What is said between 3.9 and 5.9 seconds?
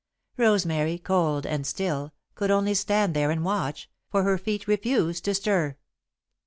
for her feet refused to stir.